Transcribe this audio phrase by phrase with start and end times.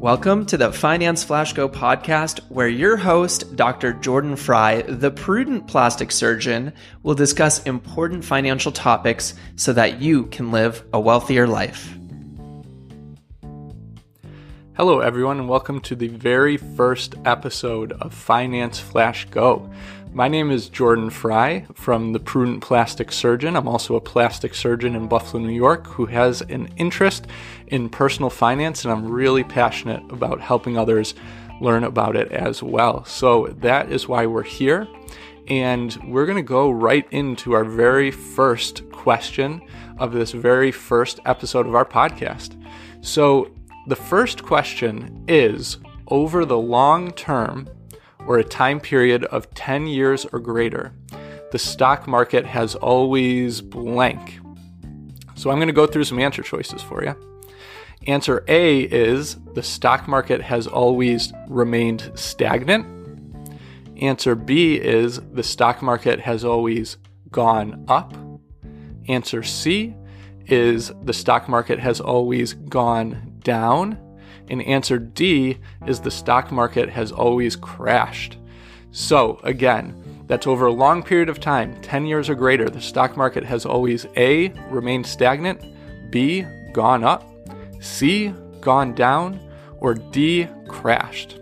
[0.00, 3.94] Welcome to the Finance Flash Go podcast, where your host, Dr.
[3.94, 10.52] Jordan Frey, the prudent plastic surgeon, will discuss important financial topics so that you can
[10.52, 11.98] live a wealthier life.
[14.76, 19.68] Hello, everyone, and welcome to the very first episode of Finance Flash Go.
[20.12, 23.54] My name is Jordan Frey from the Prudent Plastic Surgeon.
[23.56, 27.26] I'm also a plastic surgeon in Buffalo, New York, who has an interest
[27.68, 31.14] in personal finance, and I'm really passionate about helping others
[31.60, 33.04] learn about it as well.
[33.04, 34.88] So that is why we're here.
[35.46, 39.60] And we're going to go right into our very first question
[39.98, 42.60] of this very first episode of our podcast.
[43.02, 43.52] So,
[43.86, 45.78] the first question is
[46.08, 47.68] over the long term,
[48.28, 50.92] or a time period of 10 years or greater,
[51.50, 54.38] the stock market has always blank.
[55.34, 57.16] So I'm going to go through some answer choices for you.
[58.06, 62.86] Answer A is the stock market has always remained stagnant.
[63.96, 66.98] Answer B is the stock market has always
[67.30, 68.14] gone up.
[69.08, 69.96] Answer C
[70.46, 73.98] is the stock market has always gone down.
[74.48, 78.38] And answer D is the stock market has always crashed.
[78.90, 83.16] So, again, that's over a long period of time, 10 years or greater, the stock
[83.16, 85.64] market has always A, remained stagnant,
[86.10, 87.24] B, gone up,
[87.80, 89.40] C, gone down,
[89.80, 91.38] or D, crashed.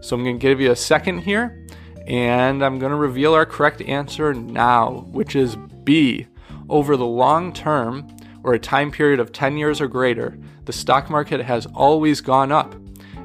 [0.00, 1.66] So I'm going to give you a second here,
[2.06, 6.26] and I'm going to reveal our correct answer now, which is B.
[6.68, 8.08] Over the long term,
[8.42, 12.52] or a time period of 10 years or greater, the stock market has always gone
[12.52, 12.74] up.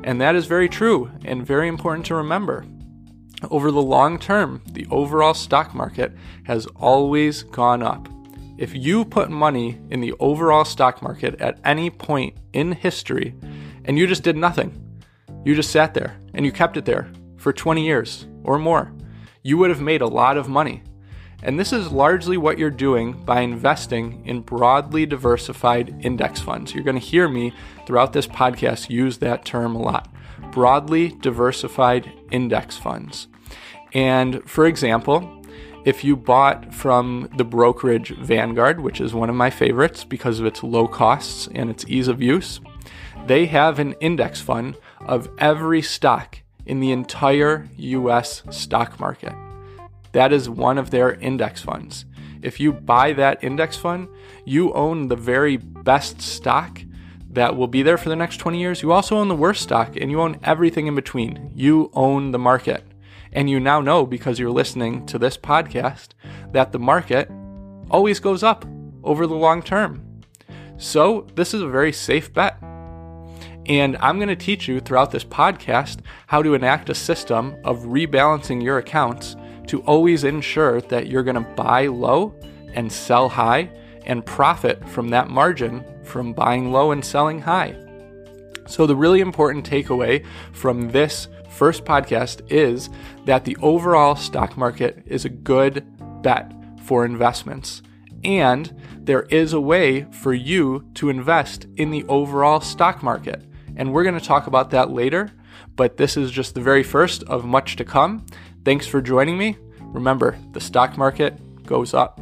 [0.04, 2.66] And that is very true and very important to remember.
[3.50, 8.08] Over the long term, the overall stock market has always gone up.
[8.58, 13.36] If you put money in the overall stock market at any point in history
[13.84, 14.82] and you just did nothing,
[15.44, 18.94] you just sat there and you kept it there for 20 years or more,
[19.44, 20.82] you would have made a lot of money.
[21.44, 26.74] And this is largely what you're doing by investing in broadly diversified index funds.
[26.74, 27.54] You're going to hear me
[27.86, 30.10] throughout this podcast use that term a lot
[30.52, 33.28] broadly diversified index funds.
[33.94, 35.42] And for example,
[35.84, 40.46] if you bought from the brokerage Vanguard, which is one of my favorites because of
[40.46, 42.60] its low costs and its ease of use,
[43.28, 49.34] they have an index fund of every stock in the entire US stock market.
[50.16, 52.06] That is one of their index funds.
[52.42, 54.08] If you buy that index fund,
[54.46, 56.82] you own the very best stock
[57.32, 58.82] that will be there for the next 20 years.
[58.82, 61.52] You also own the worst stock and you own everything in between.
[61.54, 62.86] You own the market.
[63.34, 66.12] And you now know because you're listening to this podcast
[66.54, 67.30] that the market
[67.92, 68.64] always goes up
[69.04, 70.22] over the long term.
[70.78, 72.58] So, this is a very safe bet.
[73.66, 77.80] And I'm going to teach you throughout this podcast how to enact a system of
[77.80, 79.36] rebalancing your accounts
[79.68, 82.36] to always ensure that you're going to buy low
[82.74, 83.70] and sell high
[84.06, 87.76] and profit from that margin from buying low and selling high.
[88.68, 92.90] So, the really important takeaway from this first podcast is
[93.26, 95.86] that the overall stock market is a good
[96.22, 96.52] bet
[96.84, 97.82] for investments.
[98.24, 103.44] And there is a way for you to invest in the overall stock market.
[103.76, 105.32] And we're going to talk about that later,
[105.76, 108.26] but this is just the very first of much to come.
[108.66, 109.58] Thanks for joining me.
[109.80, 112.20] Remember, the stock market goes up.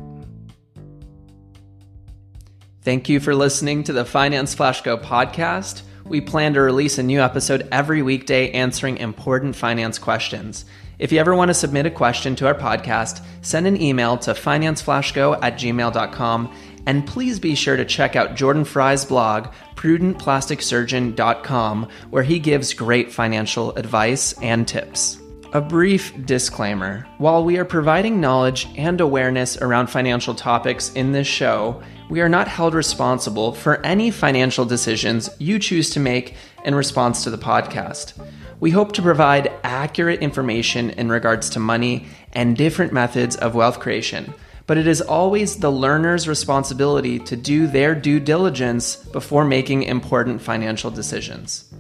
[2.82, 5.84] Thank you for listening to the Finance Flash Go podcast.
[6.06, 10.66] We plan to release a new episode every weekday answering important finance questions.
[11.00, 14.34] If you ever want to submit a question to our podcast, send an email to
[14.34, 16.54] financeflashgo at gmail.com
[16.86, 23.14] and please be sure to check out Jordan Frey's blog, prudentplasticsurgeon.com, where he gives great
[23.14, 25.23] financial advice and tips.
[25.56, 31.28] A brief disclaimer While we are providing knowledge and awareness around financial topics in this
[31.28, 36.34] show, we are not held responsible for any financial decisions you choose to make
[36.66, 38.14] in response to the podcast.
[38.60, 43.80] We hope to provide accurate information in regards to money and different methods of wealth
[43.80, 44.34] creation,
[44.66, 50.42] but it is always the learner's responsibility to do their due diligence before making important
[50.42, 51.72] financial decisions.